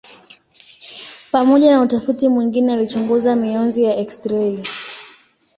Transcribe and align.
Pamoja 1.31 1.71
na 1.71 1.81
utafiti 1.81 2.29
mwingine 2.29 2.73
alichunguza 2.73 3.35
mionzi 3.35 3.83
ya 3.83 3.95
eksirei. 3.97 4.65